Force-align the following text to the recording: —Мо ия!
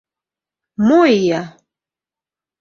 —Мо 0.87 1.01
ия! 1.17 1.41